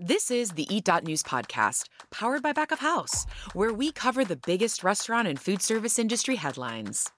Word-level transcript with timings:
This 0.00 0.30
is 0.30 0.52
the 0.52 0.72
Eat.News 0.72 1.24
podcast, 1.24 1.88
powered 2.12 2.40
by 2.40 2.52
Back 2.52 2.70
of 2.70 2.78
House, 2.78 3.26
where 3.52 3.72
we 3.72 3.90
cover 3.90 4.24
the 4.24 4.38
biggest 4.46 4.84
restaurant 4.84 5.26
and 5.26 5.40
food 5.40 5.60
service 5.60 5.98
industry 5.98 6.36
headlines. 6.36 7.10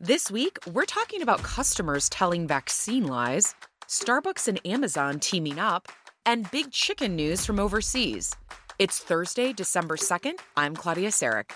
This 0.00 0.30
week, 0.30 0.56
we're 0.72 0.86
talking 0.86 1.20
about 1.20 1.42
customers 1.42 2.08
telling 2.08 2.46
vaccine 2.46 3.06
lies, 3.06 3.54
Starbucks 3.88 4.48
and 4.48 4.58
Amazon 4.64 5.20
teaming 5.20 5.58
up, 5.58 5.86
and 6.24 6.50
big 6.50 6.70
chicken 6.70 7.14
news 7.14 7.44
from 7.44 7.60
overseas. 7.60 8.34
It's 8.78 9.00
Thursday, 9.00 9.52
December 9.52 9.98
2nd. 9.98 10.38
I'm 10.56 10.74
Claudia 10.74 11.10
Sarek. 11.10 11.50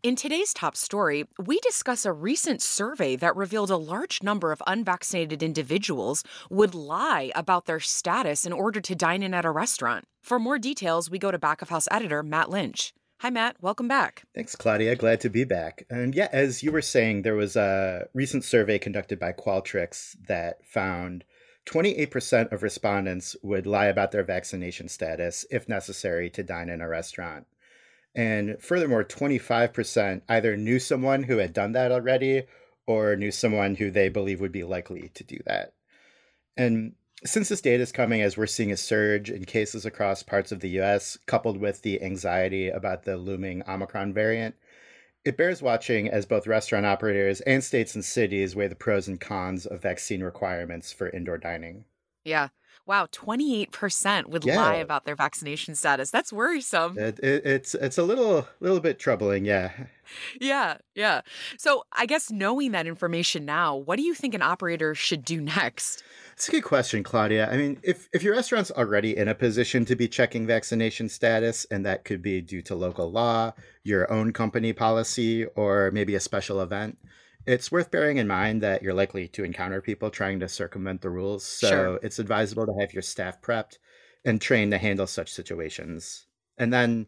In 0.00 0.14
today's 0.14 0.54
top 0.54 0.76
story, 0.76 1.24
we 1.44 1.58
discuss 1.58 2.06
a 2.06 2.12
recent 2.12 2.62
survey 2.62 3.16
that 3.16 3.34
revealed 3.34 3.68
a 3.68 3.76
large 3.76 4.22
number 4.22 4.52
of 4.52 4.62
unvaccinated 4.64 5.42
individuals 5.42 6.22
would 6.48 6.72
lie 6.72 7.32
about 7.34 7.66
their 7.66 7.80
status 7.80 8.46
in 8.46 8.52
order 8.52 8.80
to 8.80 8.94
dine 8.94 9.24
in 9.24 9.34
at 9.34 9.44
a 9.44 9.50
restaurant. 9.50 10.04
For 10.22 10.38
more 10.38 10.56
details, 10.56 11.10
we 11.10 11.18
go 11.18 11.32
to 11.32 11.38
back 11.38 11.62
of 11.62 11.70
house 11.70 11.88
editor 11.90 12.22
Matt 12.22 12.48
Lynch. 12.48 12.94
Hi, 13.22 13.30
Matt. 13.30 13.56
Welcome 13.60 13.88
back. 13.88 14.22
Thanks, 14.36 14.54
Claudia. 14.54 14.94
Glad 14.94 15.20
to 15.22 15.28
be 15.28 15.42
back. 15.42 15.84
And 15.90 16.14
yeah, 16.14 16.28
as 16.30 16.62
you 16.62 16.70
were 16.70 16.80
saying, 16.80 17.22
there 17.22 17.34
was 17.34 17.56
a 17.56 18.06
recent 18.14 18.44
survey 18.44 18.78
conducted 18.78 19.18
by 19.18 19.32
Qualtrics 19.32 20.14
that 20.28 20.64
found 20.64 21.24
28% 21.66 22.52
of 22.52 22.62
respondents 22.62 23.34
would 23.42 23.66
lie 23.66 23.86
about 23.86 24.12
their 24.12 24.22
vaccination 24.22 24.86
status 24.86 25.44
if 25.50 25.68
necessary 25.68 26.30
to 26.30 26.44
dine 26.44 26.68
in 26.68 26.80
a 26.80 26.88
restaurant. 26.88 27.46
And 28.18 28.60
furthermore, 28.60 29.04
25% 29.04 30.22
either 30.28 30.56
knew 30.56 30.80
someone 30.80 31.22
who 31.22 31.36
had 31.36 31.52
done 31.52 31.70
that 31.72 31.92
already 31.92 32.42
or 32.84 33.14
knew 33.14 33.30
someone 33.30 33.76
who 33.76 33.92
they 33.92 34.08
believe 34.08 34.40
would 34.40 34.50
be 34.50 34.64
likely 34.64 35.12
to 35.14 35.22
do 35.22 35.38
that. 35.46 35.72
And 36.56 36.94
since 37.24 37.48
this 37.48 37.60
data 37.60 37.80
is 37.80 37.92
coming 37.92 38.20
as 38.20 38.36
we're 38.36 38.46
seeing 38.46 38.72
a 38.72 38.76
surge 38.76 39.30
in 39.30 39.44
cases 39.44 39.86
across 39.86 40.24
parts 40.24 40.50
of 40.50 40.58
the 40.58 40.80
US, 40.80 41.16
coupled 41.26 41.58
with 41.58 41.82
the 41.82 42.02
anxiety 42.02 42.70
about 42.70 43.04
the 43.04 43.16
looming 43.16 43.62
Omicron 43.68 44.12
variant, 44.12 44.56
it 45.24 45.36
bears 45.36 45.62
watching 45.62 46.08
as 46.08 46.26
both 46.26 46.48
restaurant 46.48 46.86
operators 46.86 47.40
and 47.42 47.62
states 47.62 47.94
and 47.94 48.04
cities 48.04 48.56
weigh 48.56 48.66
the 48.66 48.74
pros 48.74 49.06
and 49.06 49.20
cons 49.20 49.64
of 49.64 49.80
vaccine 49.80 50.24
requirements 50.24 50.90
for 50.90 51.08
indoor 51.08 51.38
dining. 51.38 51.84
Yeah. 52.24 52.48
Wow, 52.88 53.04
28% 53.12 54.28
would 54.28 54.46
yeah. 54.46 54.56
lie 54.56 54.76
about 54.76 55.04
their 55.04 55.14
vaccination 55.14 55.74
status. 55.74 56.10
That's 56.10 56.32
worrisome. 56.32 56.98
It, 56.98 57.18
it, 57.18 57.44
it's 57.44 57.74
it's 57.74 57.98
a 57.98 58.02
little 58.02 58.48
little 58.60 58.80
bit 58.80 58.98
troubling, 58.98 59.44
yeah. 59.44 59.72
Yeah, 60.40 60.78
yeah. 60.94 61.20
So, 61.58 61.82
I 61.92 62.06
guess 62.06 62.30
knowing 62.30 62.72
that 62.72 62.86
information 62.86 63.44
now, 63.44 63.76
what 63.76 63.96
do 63.96 64.02
you 64.02 64.14
think 64.14 64.32
an 64.32 64.40
operator 64.40 64.94
should 64.94 65.22
do 65.22 65.38
next? 65.58 66.02
It's 66.32 66.48
a 66.48 66.52
good 66.52 66.64
question, 66.64 67.02
Claudia. 67.02 67.50
I 67.50 67.58
mean, 67.58 67.78
if 67.82 68.08
if 68.14 68.22
your 68.22 68.34
restaurant's 68.34 68.70
already 68.70 69.14
in 69.14 69.28
a 69.28 69.34
position 69.34 69.84
to 69.84 69.94
be 69.94 70.08
checking 70.08 70.46
vaccination 70.46 71.10
status 71.10 71.66
and 71.70 71.84
that 71.84 72.06
could 72.06 72.22
be 72.22 72.40
due 72.40 72.62
to 72.62 72.74
local 72.74 73.12
law, 73.12 73.52
your 73.84 74.10
own 74.10 74.32
company 74.32 74.72
policy, 74.72 75.44
or 75.44 75.90
maybe 75.90 76.14
a 76.14 76.20
special 76.20 76.62
event, 76.62 76.96
it's 77.46 77.72
worth 77.72 77.90
bearing 77.90 78.18
in 78.18 78.26
mind 78.26 78.62
that 78.62 78.82
you're 78.82 78.94
likely 78.94 79.28
to 79.28 79.44
encounter 79.44 79.80
people 79.80 80.10
trying 80.10 80.40
to 80.40 80.48
circumvent 80.48 81.00
the 81.00 81.10
rules. 81.10 81.44
So 81.44 81.68
sure. 81.68 82.00
it's 82.02 82.18
advisable 82.18 82.66
to 82.66 82.74
have 82.80 82.92
your 82.92 83.02
staff 83.02 83.40
prepped 83.40 83.78
and 84.24 84.40
trained 84.40 84.72
to 84.72 84.78
handle 84.78 85.06
such 85.06 85.32
situations. 85.32 86.26
And 86.58 86.72
then 86.72 87.06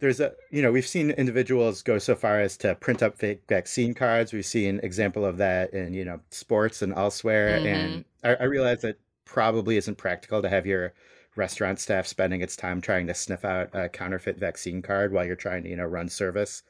there's 0.00 0.20
a, 0.20 0.32
you 0.50 0.62
know, 0.62 0.72
we've 0.72 0.86
seen 0.86 1.10
individuals 1.10 1.82
go 1.82 1.98
so 1.98 2.14
far 2.14 2.40
as 2.40 2.56
to 2.58 2.74
print 2.74 3.02
up 3.02 3.16
fake 3.18 3.42
vaccine 3.48 3.94
cards. 3.94 4.32
We've 4.32 4.44
seen 4.44 4.80
example 4.82 5.24
of 5.24 5.36
that 5.38 5.72
in, 5.72 5.94
you 5.94 6.04
know, 6.04 6.20
sports 6.30 6.82
and 6.82 6.92
elsewhere. 6.94 7.58
Mm-hmm. 7.58 7.66
And 7.66 8.04
I, 8.24 8.34
I 8.34 8.44
realize 8.44 8.82
that 8.82 8.98
probably 9.24 9.76
isn't 9.76 9.96
practical 9.96 10.42
to 10.42 10.48
have 10.48 10.66
your 10.66 10.92
restaurant 11.36 11.78
staff 11.78 12.06
spending 12.06 12.40
its 12.40 12.56
time 12.56 12.80
trying 12.80 13.06
to 13.06 13.14
sniff 13.14 13.44
out 13.44 13.70
a 13.72 13.88
counterfeit 13.88 14.38
vaccine 14.38 14.82
card 14.82 15.12
while 15.12 15.24
you're 15.24 15.36
trying 15.36 15.62
to, 15.62 15.68
you 15.68 15.76
know, 15.76 15.84
run 15.84 16.08
service. 16.08 16.62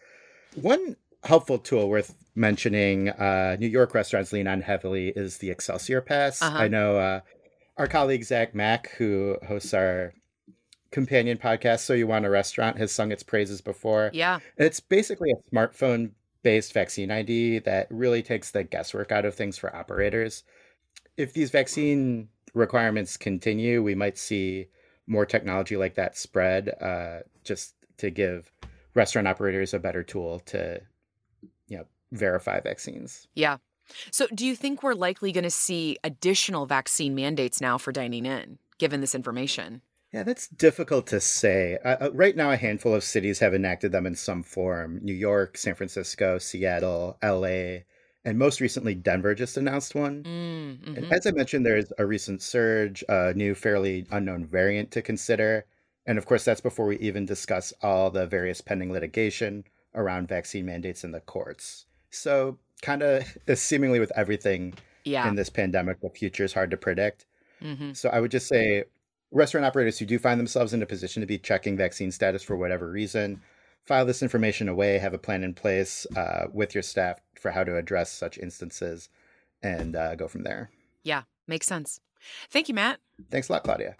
One 0.54 0.96
helpful 1.24 1.58
tool 1.58 1.88
worth 1.88 2.14
mentioning 2.34 3.10
uh, 3.10 3.56
New 3.58 3.66
York 3.66 3.94
restaurants 3.94 4.32
lean 4.32 4.46
on 4.46 4.62
heavily 4.62 5.08
is 5.08 5.38
the 5.38 5.50
Excelsior 5.50 6.00
Pass. 6.00 6.40
Uh-huh. 6.40 6.58
I 6.58 6.68
know 6.68 6.96
uh, 6.96 7.20
our 7.76 7.86
colleague 7.86 8.24
Zach 8.24 8.54
Mack, 8.54 8.90
who 8.92 9.36
hosts 9.46 9.74
our 9.74 10.14
companion 10.90 11.38
podcast, 11.38 11.80
So 11.80 11.92
You 11.92 12.06
Want 12.06 12.26
a 12.26 12.30
Restaurant, 12.30 12.78
has 12.78 12.92
sung 12.92 13.12
its 13.12 13.22
praises 13.22 13.60
before. 13.60 14.10
Yeah. 14.12 14.40
It's 14.56 14.80
basically 14.80 15.30
a 15.30 15.54
smartphone 15.54 16.12
based 16.42 16.72
vaccine 16.72 17.10
ID 17.10 17.60
that 17.60 17.86
really 17.90 18.22
takes 18.22 18.50
the 18.50 18.64
guesswork 18.64 19.12
out 19.12 19.24
of 19.24 19.34
things 19.34 19.58
for 19.58 19.74
operators. 19.74 20.42
If 21.16 21.32
these 21.34 21.50
vaccine 21.50 22.28
requirements 22.54 23.16
continue, 23.16 23.82
we 23.82 23.94
might 23.94 24.16
see 24.16 24.68
more 25.06 25.26
technology 25.26 25.76
like 25.76 25.94
that 25.96 26.16
spread 26.16 26.70
uh, 26.80 27.20
just 27.44 27.74
to 27.98 28.10
give 28.10 28.50
restaurant 28.94 29.28
operators 29.28 29.74
a 29.74 29.78
better 29.78 30.02
tool 30.02 30.40
to 30.40 30.80
verify 32.12 32.60
vaccines. 32.60 33.26
Yeah. 33.34 33.58
So, 34.10 34.26
do 34.32 34.46
you 34.46 34.54
think 34.54 34.82
we're 34.82 34.94
likely 34.94 35.32
going 35.32 35.44
to 35.44 35.50
see 35.50 35.96
additional 36.04 36.66
vaccine 36.66 37.14
mandates 37.14 37.60
now 37.60 37.76
for 37.76 37.90
dining 37.90 38.24
in, 38.24 38.58
given 38.78 39.00
this 39.00 39.14
information? 39.14 39.82
Yeah, 40.12 40.22
that's 40.22 40.48
difficult 40.48 41.06
to 41.08 41.20
say. 41.20 41.78
Uh, 41.84 41.96
uh 42.00 42.10
right 42.12 42.36
now, 42.36 42.50
a 42.50 42.56
handful 42.56 42.94
of 42.94 43.02
cities 43.02 43.40
have 43.40 43.54
enacted 43.54 43.92
them 43.92 44.06
in 44.06 44.14
some 44.14 44.42
form 44.42 45.00
New 45.02 45.14
York, 45.14 45.56
San 45.56 45.74
Francisco, 45.74 46.38
Seattle, 46.38 47.18
LA, 47.22 47.80
and 48.24 48.38
most 48.38 48.60
recently, 48.60 48.94
Denver 48.94 49.34
just 49.34 49.56
announced 49.56 49.94
one. 49.94 50.22
Mm, 50.24 50.78
mm-hmm. 50.78 50.96
And 50.96 51.12
as 51.12 51.26
I 51.26 51.30
mentioned, 51.30 51.64
there's 51.64 51.90
a 51.98 52.04
recent 52.04 52.42
surge, 52.42 53.02
a 53.08 53.32
new, 53.34 53.54
fairly 53.54 54.06
unknown 54.10 54.44
variant 54.44 54.90
to 54.92 55.02
consider. 55.02 55.64
And 56.06 56.18
of 56.18 56.26
course, 56.26 56.44
that's 56.44 56.60
before 56.60 56.86
we 56.86 56.98
even 56.98 57.24
discuss 57.24 57.72
all 57.82 58.10
the 58.10 58.26
various 58.26 58.60
pending 58.60 58.92
litigation 58.92 59.64
around 59.94 60.28
vaccine 60.28 60.66
mandates 60.66 61.02
in 61.02 61.12
the 61.12 61.20
courts. 61.20 61.86
So, 62.10 62.58
kind 62.82 63.02
of 63.02 63.24
seemingly 63.54 64.00
with 64.00 64.12
everything 64.16 64.74
yeah. 65.04 65.28
in 65.28 65.36
this 65.36 65.50
pandemic, 65.50 66.00
the 66.00 66.10
future 66.10 66.44
is 66.44 66.52
hard 66.52 66.70
to 66.70 66.76
predict. 66.76 67.26
Mm-hmm. 67.62 67.92
So, 67.92 68.08
I 68.10 68.20
would 68.20 68.30
just 68.30 68.48
say 68.48 68.84
restaurant 69.30 69.66
operators 69.66 69.98
who 69.98 70.06
do 70.06 70.18
find 70.18 70.38
themselves 70.38 70.74
in 70.74 70.82
a 70.82 70.86
position 70.86 71.20
to 71.20 71.26
be 71.26 71.38
checking 71.38 71.76
vaccine 71.76 72.10
status 72.10 72.42
for 72.42 72.56
whatever 72.56 72.90
reason, 72.90 73.40
file 73.84 74.04
this 74.04 74.22
information 74.22 74.68
away, 74.68 74.98
have 74.98 75.14
a 75.14 75.18
plan 75.18 75.44
in 75.44 75.54
place 75.54 76.06
uh, 76.16 76.46
with 76.52 76.74
your 76.74 76.82
staff 76.82 77.20
for 77.40 77.50
how 77.50 77.64
to 77.64 77.76
address 77.76 78.10
such 78.10 78.38
instances, 78.38 79.08
and 79.62 79.96
uh, 79.96 80.14
go 80.14 80.28
from 80.28 80.42
there. 80.42 80.70
Yeah, 81.02 81.22
makes 81.46 81.66
sense. 81.66 82.00
Thank 82.50 82.68
you, 82.68 82.74
Matt. 82.74 82.98
Thanks 83.30 83.48
a 83.48 83.52
lot, 83.52 83.64
Claudia. 83.64 83.96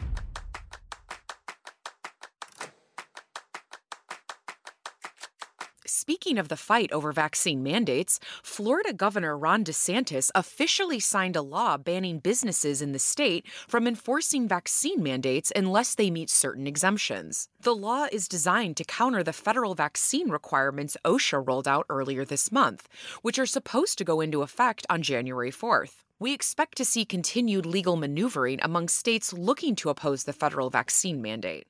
Speaking 5.92 6.38
of 6.38 6.46
the 6.46 6.56
fight 6.56 6.92
over 6.92 7.10
vaccine 7.10 7.64
mandates, 7.64 8.20
Florida 8.44 8.92
Governor 8.92 9.36
Ron 9.36 9.64
DeSantis 9.64 10.30
officially 10.36 11.00
signed 11.00 11.34
a 11.34 11.42
law 11.42 11.76
banning 11.76 12.20
businesses 12.20 12.80
in 12.80 12.92
the 12.92 13.00
state 13.00 13.44
from 13.66 13.88
enforcing 13.88 14.46
vaccine 14.46 15.02
mandates 15.02 15.50
unless 15.56 15.96
they 15.96 16.08
meet 16.08 16.30
certain 16.30 16.68
exemptions. 16.68 17.48
The 17.60 17.74
law 17.74 18.06
is 18.12 18.28
designed 18.28 18.76
to 18.76 18.84
counter 18.84 19.24
the 19.24 19.32
federal 19.32 19.74
vaccine 19.74 20.30
requirements 20.30 20.96
OSHA 21.04 21.44
rolled 21.44 21.66
out 21.66 21.86
earlier 21.88 22.24
this 22.24 22.52
month, 22.52 22.88
which 23.22 23.40
are 23.40 23.44
supposed 23.44 23.98
to 23.98 24.04
go 24.04 24.20
into 24.20 24.42
effect 24.42 24.86
on 24.88 25.02
January 25.02 25.50
4th. 25.50 26.04
We 26.20 26.32
expect 26.32 26.76
to 26.76 26.84
see 26.84 27.04
continued 27.04 27.66
legal 27.66 27.96
maneuvering 27.96 28.60
among 28.62 28.86
states 28.88 29.32
looking 29.32 29.74
to 29.76 29.90
oppose 29.90 30.22
the 30.22 30.32
federal 30.32 30.70
vaccine 30.70 31.20
mandate. 31.20 31.66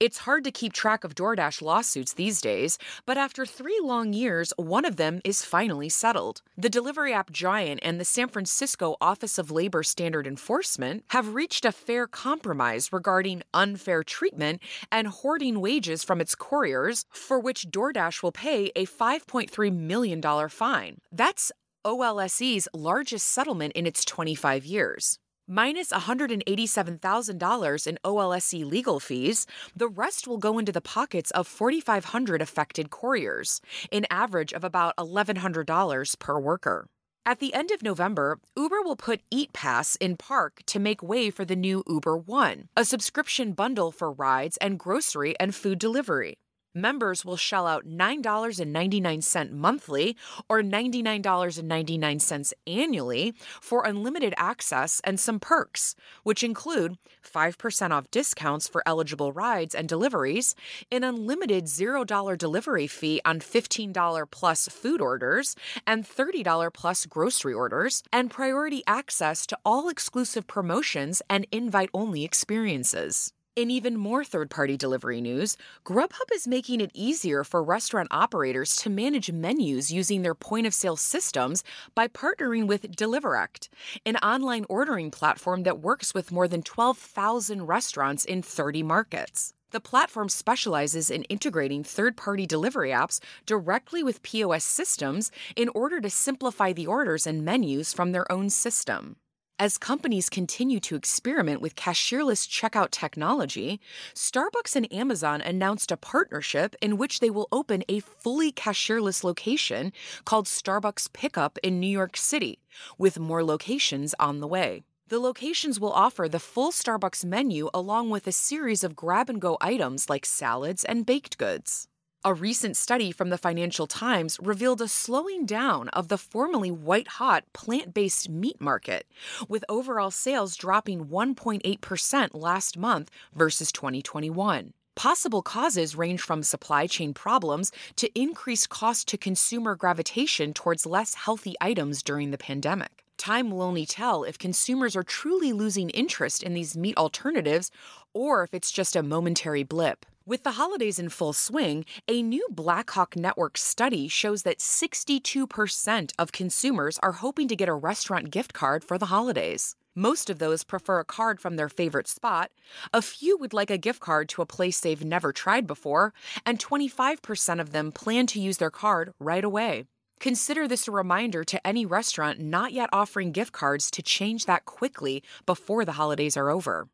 It's 0.00 0.18
hard 0.18 0.44
to 0.44 0.52
keep 0.52 0.72
track 0.72 1.02
of 1.02 1.16
DoorDash 1.16 1.60
lawsuits 1.60 2.12
these 2.12 2.40
days, 2.40 2.78
but 3.04 3.18
after 3.18 3.44
three 3.44 3.80
long 3.82 4.12
years, 4.12 4.52
one 4.56 4.84
of 4.84 4.94
them 4.94 5.20
is 5.24 5.44
finally 5.44 5.88
settled. 5.88 6.40
The 6.56 6.70
delivery 6.70 7.12
app 7.12 7.32
giant 7.32 7.80
and 7.82 7.98
the 7.98 8.04
San 8.04 8.28
Francisco 8.28 8.96
Office 9.00 9.38
of 9.38 9.50
Labor 9.50 9.82
Standard 9.82 10.24
Enforcement 10.24 11.02
have 11.08 11.34
reached 11.34 11.64
a 11.64 11.72
fair 11.72 12.06
compromise 12.06 12.92
regarding 12.92 13.42
unfair 13.52 14.04
treatment 14.04 14.62
and 14.92 15.08
hoarding 15.08 15.60
wages 15.60 16.04
from 16.04 16.20
its 16.20 16.36
couriers, 16.36 17.04
for 17.10 17.40
which 17.40 17.66
DoorDash 17.68 18.22
will 18.22 18.30
pay 18.30 18.70
a 18.76 18.86
$5.3 18.86 19.76
million 19.76 20.48
fine. 20.48 20.98
That's 21.10 21.50
OLSE's 21.84 22.68
largest 22.72 23.26
settlement 23.26 23.72
in 23.72 23.84
its 23.84 24.04
25 24.04 24.64
years 24.64 25.18
minus 25.48 25.90
$187,000 25.90 27.86
in 27.86 27.98
OLSE 28.04 28.64
legal 28.64 29.00
fees, 29.00 29.46
the 29.74 29.88
rest 29.88 30.28
will 30.28 30.38
go 30.38 30.58
into 30.58 30.70
the 30.70 30.80
pockets 30.80 31.30
of 31.32 31.48
4,500 31.48 32.42
affected 32.42 32.90
couriers, 32.90 33.60
an 33.90 34.04
average 34.10 34.52
of 34.52 34.62
about 34.62 34.94
$1,100 34.98 36.18
per 36.18 36.38
worker. 36.38 36.86
At 37.24 37.40
the 37.40 37.52
end 37.52 37.70
of 37.70 37.82
November, 37.82 38.38
Uber 38.56 38.82
will 38.82 38.96
put 38.96 39.20
Eat 39.30 39.52
Pass 39.52 39.96
in 39.96 40.16
park 40.16 40.60
to 40.66 40.78
make 40.78 41.02
way 41.02 41.30
for 41.30 41.44
the 41.44 41.56
new 41.56 41.82
Uber 41.86 42.16
One, 42.16 42.68
a 42.76 42.84
subscription 42.86 43.52
bundle 43.52 43.92
for 43.92 44.10
rides 44.12 44.56
and 44.58 44.78
grocery 44.78 45.34
and 45.38 45.54
food 45.54 45.78
delivery. 45.78 46.38
Members 46.74 47.24
will 47.24 47.36
shell 47.36 47.66
out 47.66 47.86
$9.99 47.86 49.50
monthly 49.52 50.16
or 50.48 50.62
$99.99 50.62 52.52
annually 52.66 53.34
for 53.60 53.84
unlimited 53.84 54.34
access 54.36 55.00
and 55.04 55.18
some 55.18 55.40
perks, 55.40 55.94
which 56.24 56.44
include 56.44 56.98
5% 57.24 57.90
off 57.90 58.10
discounts 58.10 58.68
for 58.68 58.82
eligible 58.86 59.32
rides 59.32 59.74
and 59.74 59.88
deliveries, 59.88 60.54
an 60.92 61.04
unlimited 61.04 61.64
$0 61.64 62.38
delivery 62.38 62.86
fee 62.86 63.20
on 63.24 63.40
$15 63.40 64.30
plus 64.30 64.68
food 64.68 65.00
orders 65.00 65.56
and 65.86 66.04
$30 66.06 66.72
plus 66.72 67.06
grocery 67.06 67.54
orders, 67.54 68.02
and 68.12 68.30
priority 68.30 68.82
access 68.86 69.46
to 69.46 69.58
all 69.64 69.88
exclusive 69.88 70.46
promotions 70.46 71.22
and 71.30 71.46
invite 71.50 71.90
only 71.94 72.24
experiences. 72.24 73.32
In 73.58 73.72
even 73.72 73.96
more 73.96 74.22
third 74.22 74.50
party 74.50 74.76
delivery 74.76 75.20
news, 75.20 75.56
Grubhub 75.84 76.32
is 76.32 76.46
making 76.46 76.80
it 76.80 76.92
easier 76.94 77.42
for 77.42 77.60
restaurant 77.60 78.06
operators 78.12 78.76
to 78.76 78.88
manage 78.88 79.32
menus 79.32 79.90
using 79.90 80.22
their 80.22 80.36
point 80.36 80.68
of 80.68 80.72
sale 80.72 80.94
systems 80.96 81.64
by 81.92 82.06
partnering 82.06 82.68
with 82.68 82.94
Deliverect, 82.94 83.68
an 84.06 84.14
online 84.18 84.64
ordering 84.68 85.10
platform 85.10 85.64
that 85.64 85.80
works 85.80 86.14
with 86.14 86.30
more 86.30 86.46
than 86.46 86.62
12,000 86.62 87.66
restaurants 87.66 88.24
in 88.24 88.42
30 88.42 88.84
markets. 88.84 89.54
The 89.72 89.80
platform 89.80 90.28
specializes 90.28 91.10
in 91.10 91.24
integrating 91.24 91.82
third 91.82 92.16
party 92.16 92.46
delivery 92.46 92.90
apps 92.90 93.18
directly 93.44 94.04
with 94.04 94.22
POS 94.22 94.62
systems 94.62 95.32
in 95.56 95.68
order 95.70 96.00
to 96.00 96.10
simplify 96.10 96.72
the 96.72 96.86
orders 96.86 97.26
and 97.26 97.44
menus 97.44 97.92
from 97.92 98.12
their 98.12 98.30
own 98.30 98.50
system. 98.50 99.16
As 99.60 99.76
companies 99.76 100.30
continue 100.30 100.78
to 100.78 100.94
experiment 100.94 101.60
with 101.60 101.74
cashierless 101.74 102.46
checkout 102.46 102.92
technology, 102.92 103.80
Starbucks 104.14 104.76
and 104.76 104.92
Amazon 104.92 105.40
announced 105.40 105.90
a 105.90 105.96
partnership 105.96 106.76
in 106.80 106.96
which 106.96 107.18
they 107.18 107.28
will 107.28 107.48
open 107.50 107.82
a 107.88 107.98
fully 107.98 108.52
cashierless 108.52 109.24
location 109.24 109.92
called 110.24 110.46
Starbucks 110.46 111.12
Pickup 111.12 111.58
in 111.64 111.80
New 111.80 111.88
York 111.88 112.16
City, 112.16 112.60
with 112.98 113.18
more 113.18 113.42
locations 113.42 114.14
on 114.20 114.38
the 114.38 114.46
way. 114.46 114.84
The 115.08 115.18
locations 115.18 115.80
will 115.80 115.92
offer 115.92 116.28
the 116.28 116.38
full 116.38 116.70
Starbucks 116.70 117.24
menu 117.24 117.68
along 117.74 118.10
with 118.10 118.28
a 118.28 118.32
series 118.32 118.84
of 118.84 118.94
grab 118.94 119.28
and 119.28 119.40
go 119.40 119.58
items 119.60 120.08
like 120.08 120.24
salads 120.24 120.84
and 120.84 121.04
baked 121.04 121.36
goods. 121.36 121.88
A 122.24 122.34
recent 122.34 122.76
study 122.76 123.12
from 123.12 123.30
the 123.30 123.38
Financial 123.38 123.86
Times 123.86 124.40
revealed 124.42 124.80
a 124.80 124.88
slowing 124.88 125.46
down 125.46 125.88
of 125.90 126.08
the 126.08 126.18
formerly 126.18 126.68
white 126.68 127.06
hot 127.06 127.44
plant 127.52 127.94
based 127.94 128.28
meat 128.28 128.60
market, 128.60 129.06
with 129.48 129.64
overall 129.68 130.10
sales 130.10 130.56
dropping 130.56 131.06
1.8% 131.06 132.30
last 132.32 132.76
month 132.76 133.08
versus 133.36 133.70
2021. 133.70 134.72
Possible 134.96 135.42
causes 135.42 135.94
range 135.94 136.20
from 136.20 136.42
supply 136.42 136.88
chain 136.88 137.14
problems 137.14 137.70
to 137.94 138.10
increased 138.20 138.68
cost 138.68 139.06
to 139.08 139.16
consumer 139.16 139.76
gravitation 139.76 140.52
towards 140.52 140.86
less 140.86 141.14
healthy 141.14 141.54
items 141.60 142.02
during 142.02 142.32
the 142.32 142.36
pandemic. 142.38 143.04
Time 143.16 143.48
will 143.48 143.62
only 143.62 143.86
tell 143.86 144.24
if 144.24 144.38
consumers 144.38 144.96
are 144.96 145.04
truly 145.04 145.52
losing 145.52 145.88
interest 145.90 146.42
in 146.42 146.52
these 146.52 146.76
meat 146.76 146.96
alternatives 146.96 147.70
or 148.12 148.42
if 148.42 148.52
it's 148.52 148.72
just 148.72 148.96
a 148.96 149.04
momentary 149.04 149.62
blip. 149.62 150.04
With 150.28 150.42
the 150.42 150.60
holidays 150.60 150.98
in 150.98 151.08
full 151.08 151.32
swing, 151.32 151.86
a 152.06 152.20
new 152.22 152.46
Blackhawk 152.50 153.16
Network 153.16 153.56
study 153.56 154.08
shows 154.08 154.42
that 154.42 154.58
62% 154.58 156.12
of 156.18 156.32
consumers 156.32 156.98
are 156.98 157.12
hoping 157.12 157.48
to 157.48 157.56
get 157.56 157.70
a 157.70 157.72
restaurant 157.72 158.30
gift 158.30 158.52
card 158.52 158.84
for 158.84 158.98
the 158.98 159.06
holidays. 159.06 159.74
Most 159.94 160.28
of 160.28 160.38
those 160.38 160.64
prefer 160.64 160.98
a 160.98 161.04
card 161.06 161.40
from 161.40 161.56
their 161.56 161.70
favorite 161.70 162.06
spot, 162.06 162.50
a 162.92 163.00
few 163.00 163.38
would 163.38 163.54
like 163.54 163.70
a 163.70 163.78
gift 163.78 164.00
card 164.00 164.28
to 164.28 164.42
a 164.42 164.46
place 164.46 164.80
they've 164.80 165.02
never 165.02 165.32
tried 165.32 165.66
before, 165.66 166.12
and 166.44 166.58
25% 166.58 167.58
of 167.58 167.72
them 167.72 167.90
plan 167.90 168.26
to 168.26 168.38
use 168.38 168.58
their 168.58 168.70
card 168.70 169.14
right 169.18 169.44
away. 169.44 169.86
Consider 170.20 170.68
this 170.68 170.86
a 170.86 170.90
reminder 170.90 171.42
to 171.44 171.66
any 171.66 171.86
restaurant 171.86 172.38
not 172.38 172.74
yet 172.74 172.90
offering 172.92 173.32
gift 173.32 173.52
cards 173.52 173.90
to 173.92 174.02
change 174.02 174.44
that 174.44 174.66
quickly 174.66 175.22
before 175.46 175.86
the 175.86 175.92
holidays 175.92 176.36
are 176.36 176.50
over. 176.50 176.86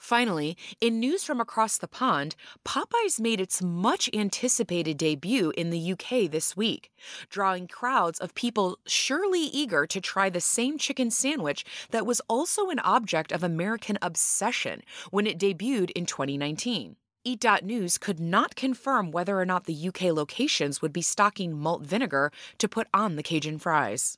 Finally, 0.00 0.56
in 0.80 0.98
news 0.98 1.22
from 1.22 1.42
across 1.42 1.76
the 1.76 1.86
pond, 1.86 2.34
Popeyes 2.64 3.20
made 3.20 3.38
its 3.38 3.62
much 3.62 4.08
anticipated 4.14 4.96
debut 4.96 5.52
in 5.58 5.68
the 5.68 5.92
UK 5.92 6.30
this 6.30 6.56
week, 6.56 6.90
drawing 7.28 7.68
crowds 7.68 8.18
of 8.18 8.34
people 8.34 8.78
surely 8.86 9.42
eager 9.42 9.86
to 9.86 10.00
try 10.00 10.30
the 10.30 10.40
same 10.40 10.78
chicken 10.78 11.10
sandwich 11.10 11.66
that 11.90 12.06
was 12.06 12.22
also 12.28 12.70
an 12.70 12.78
object 12.78 13.30
of 13.30 13.44
American 13.44 13.98
obsession 14.00 14.80
when 15.10 15.26
it 15.26 15.38
debuted 15.38 15.90
in 15.90 16.06
2019. 16.06 16.96
Eat.News 17.22 17.98
could 17.98 18.18
not 18.18 18.56
confirm 18.56 19.10
whether 19.10 19.38
or 19.38 19.44
not 19.44 19.66
the 19.66 19.88
UK 19.88 20.04
locations 20.04 20.80
would 20.80 20.94
be 20.94 21.02
stocking 21.02 21.52
malt 21.52 21.82
vinegar 21.82 22.32
to 22.56 22.66
put 22.66 22.88
on 22.94 23.16
the 23.16 23.22
Cajun 23.22 23.58
fries. 23.58 24.16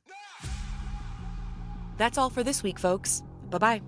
That's 1.97 2.17
all 2.17 2.31
for 2.31 2.45
this 2.45 2.63
week, 2.63 2.79
folks. 2.79 3.25
Bye 3.51 3.59
bye. 3.59 3.83